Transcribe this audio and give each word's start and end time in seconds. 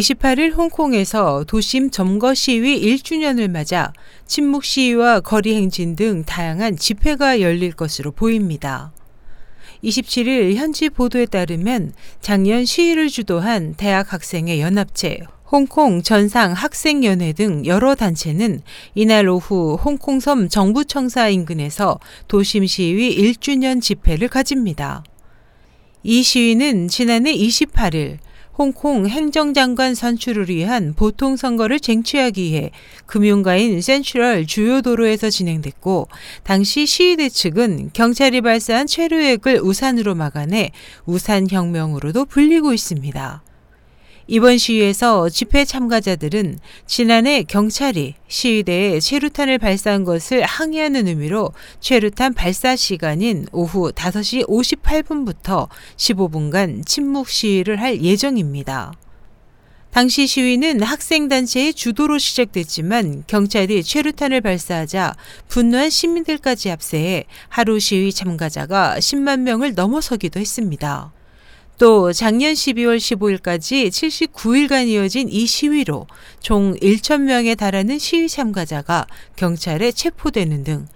28일 0.00 0.54
홍콩에서 0.54 1.44
도심 1.46 1.90
점거 1.90 2.32
시위 2.32 2.80
1주년을 2.80 3.50
맞아 3.50 3.92
침묵 4.26 4.64
시위와 4.64 5.20
거리 5.20 5.54
행진 5.54 5.94
등 5.94 6.24
다양한 6.24 6.76
집회가 6.76 7.40
열릴 7.40 7.72
것으로 7.72 8.10
보입니다. 8.10 8.92
27일 9.84 10.54
현지 10.54 10.88
보도에 10.88 11.26
따르면 11.26 11.92
작년 12.20 12.64
시위를 12.64 13.08
주도한 13.08 13.74
대학 13.74 14.12
학생의 14.12 14.60
연합체 14.60 15.20
홍콩 15.50 16.02
전상 16.02 16.52
학생연회 16.52 17.34
등 17.34 17.66
여러 17.66 17.94
단체는 17.94 18.62
이날 18.94 19.28
오후 19.28 19.74
홍콩섬 19.74 20.48
정부청사 20.48 21.28
인근에서 21.28 21.98
도심 22.26 22.66
시위 22.66 23.18
1주년 23.18 23.82
집회를 23.82 24.28
가집니다. 24.28 25.04
이 26.02 26.22
시위는 26.22 26.88
지난해 26.88 27.34
28일 27.34 28.18
홍콩 28.60 29.06
행정장관 29.06 29.94
선출을 29.94 30.50
위한 30.50 30.92
보통 30.94 31.36
선거를 31.36 31.80
쟁취하기 31.80 32.42
위해 32.42 32.72
금융가인 33.06 33.80
센트럴 33.80 34.46
주요 34.46 34.82
도로에서 34.82 35.30
진행됐고 35.30 36.08
당시 36.42 36.84
시위대 36.84 37.30
측은 37.30 37.88
경찰이 37.94 38.42
발사한 38.42 38.86
최루액을 38.86 39.60
우산으로 39.62 40.14
막아내 40.14 40.72
우산혁명으로도 41.06 42.26
불리고 42.26 42.74
있습니다. 42.74 43.42
이번 44.32 44.58
시위에서 44.58 45.28
집회 45.28 45.64
참가자들은 45.64 46.60
지난해 46.86 47.42
경찰이 47.42 48.14
시위대에 48.28 49.00
최루탄을 49.00 49.58
발사한 49.58 50.04
것을 50.04 50.44
항의하는 50.44 51.08
의미로 51.08 51.50
최루탄 51.80 52.34
발사 52.34 52.76
시간인 52.76 53.46
오후 53.50 53.90
5시 53.90 54.46
58분부터 54.46 55.68
15분간 55.96 56.86
침묵 56.86 57.28
시위를 57.28 57.80
할 57.80 58.00
예정입니다. 58.00 58.92
당시 59.90 60.28
시위는 60.28 60.80
학생단체의 60.80 61.74
주도로 61.74 62.18
시작됐지만 62.18 63.24
경찰이 63.26 63.82
최루탄을 63.82 64.42
발사하자 64.42 65.12
분노한 65.48 65.90
시민들까지 65.90 66.68
합세해 66.68 67.24
하루 67.48 67.80
시위 67.80 68.12
참가자가 68.12 68.94
10만 69.00 69.40
명을 69.40 69.74
넘어서기도 69.74 70.38
했습니다. 70.38 71.10
또 71.80 72.12
작년 72.12 72.52
12월 72.52 72.98
15일까지 72.98 73.88
79일간 73.88 74.86
이어진 74.88 75.30
이 75.30 75.46
시위로 75.46 76.06
총 76.40 76.74
1,000명에 76.74 77.56
달하는 77.56 77.98
시위 77.98 78.28
참가자가 78.28 79.06
경찰에 79.36 79.90
체포되는 79.90 80.62
등 80.62 80.86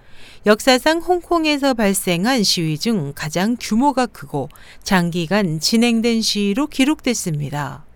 역사상 0.44 0.98
홍콩에서 0.98 1.72
발생한 1.72 2.42
시위 2.42 2.76
중 2.76 3.14
가장 3.16 3.56
규모가 3.58 4.04
크고 4.04 4.50
장기간 4.82 5.58
진행된 5.58 6.20
시위로 6.20 6.66
기록됐습니다. 6.66 7.86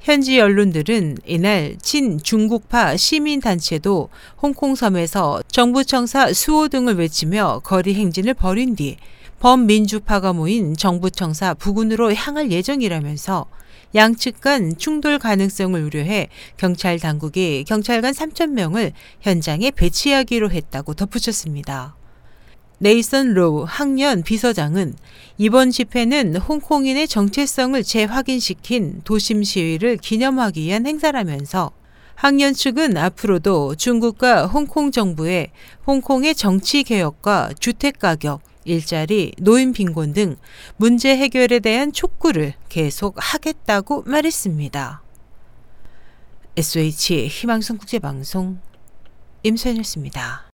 현지 0.00 0.40
언론들은 0.40 1.18
이날 1.24 1.76
친중국파 1.80 2.96
시민단체도 2.96 4.08
홍콩섬에서 4.42 5.44
정부청사 5.46 6.32
수호 6.32 6.66
등을 6.66 6.96
외치며 6.96 7.60
거리 7.62 7.94
행진을 7.94 8.34
벌인 8.34 8.74
뒤 8.74 8.96
범민주파가 9.42 10.32
모인 10.32 10.76
정부청사 10.76 11.54
부근으로 11.54 12.14
향할 12.14 12.52
예정이라면서 12.52 13.46
양측 13.92 14.40
간 14.40 14.78
충돌 14.78 15.18
가능성을 15.18 15.82
우려해 15.82 16.28
경찰 16.56 17.00
당국이 17.00 17.64
경찰관 17.66 18.12
3천 18.12 18.50
명을 18.50 18.92
현장에 19.20 19.72
배치하기로 19.72 20.52
했다고 20.52 20.94
덧붙였습니다. 20.94 21.96
네이선 22.78 23.34
로우 23.34 23.64
학련 23.66 24.22
비서장은 24.22 24.94
이번 25.38 25.72
집회는 25.72 26.36
홍콩인의 26.36 27.08
정체성을 27.08 27.82
재확인시킨 27.82 29.00
도심 29.02 29.42
시위를 29.42 29.96
기념하기 29.96 30.62
위한 30.62 30.86
행사라면서 30.86 31.72
학련 32.14 32.54
측은 32.54 32.96
앞으로도 32.96 33.74
중국과 33.74 34.46
홍콩 34.46 34.92
정부의 34.92 35.50
홍콩의 35.84 36.36
정치 36.36 36.84
개혁과 36.84 37.50
주택 37.58 37.98
가격, 37.98 38.51
일자리, 38.64 39.32
노인 39.38 39.72
빈곤 39.72 40.12
등 40.12 40.36
문제 40.76 41.16
해결에 41.16 41.58
대한 41.58 41.92
촉구를 41.92 42.54
계속 42.68 43.16
하겠다고 43.18 44.02
말했습니다. 44.06 45.02
SH 46.56 47.26
희망성 47.28 47.78
국제방송 47.78 48.60
임소연이었습니다. 49.42 50.51